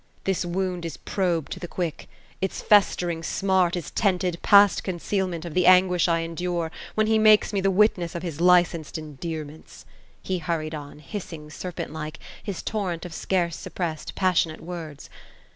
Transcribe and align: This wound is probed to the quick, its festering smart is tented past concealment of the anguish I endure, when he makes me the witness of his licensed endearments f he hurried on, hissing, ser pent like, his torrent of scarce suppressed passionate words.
This 0.23 0.43
wound 0.43 0.83
is 0.83 0.97
probed 0.97 1.51
to 1.51 1.59
the 1.59 1.67
quick, 1.67 2.09
its 2.41 2.59
festering 2.59 3.21
smart 3.21 3.75
is 3.75 3.91
tented 3.91 4.39
past 4.41 4.83
concealment 4.83 5.45
of 5.45 5.53
the 5.53 5.67
anguish 5.67 6.07
I 6.07 6.21
endure, 6.21 6.71
when 6.95 7.05
he 7.05 7.19
makes 7.19 7.53
me 7.53 7.61
the 7.61 7.69
witness 7.69 8.15
of 8.15 8.23
his 8.23 8.41
licensed 8.41 8.97
endearments 8.97 9.85
f 9.87 9.93
he 10.23 10.39
hurried 10.39 10.73
on, 10.73 10.97
hissing, 10.97 11.51
ser 11.51 11.71
pent 11.71 11.93
like, 11.93 12.17
his 12.41 12.63
torrent 12.63 13.05
of 13.05 13.13
scarce 13.13 13.55
suppressed 13.55 14.15
passionate 14.15 14.61
words. 14.61 15.07